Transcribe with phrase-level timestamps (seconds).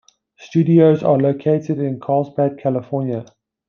[0.39, 3.23] Studios are located in Carlsbad, California.